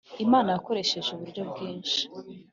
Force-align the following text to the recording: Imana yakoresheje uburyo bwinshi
Imana 0.25 0.49
yakoresheje 0.51 1.09
uburyo 1.13 1.41
bwinshi 1.49 2.01